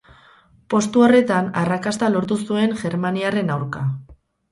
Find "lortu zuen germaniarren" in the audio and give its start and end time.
2.13-3.53